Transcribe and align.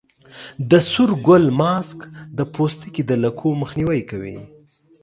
د 0.69 0.71
سور 0.89 1.09
ګل 1.27 1.45
ماسک 1.59 1.99
د 2.37 2.39
پوستکي 2.53 3.01
د 3.05 3.11
لکو 3.23 3.47
مخنیوی 3.61 4.01
کوي. 4.09 4.37